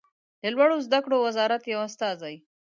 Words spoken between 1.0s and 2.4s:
کړو وزارت یو استازی